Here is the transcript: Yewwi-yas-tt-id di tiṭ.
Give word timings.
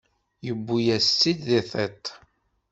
Yewwi-yas-tt-id 0.45 1.39
di 1.47 1.61
tiṭ. 1.69 2.03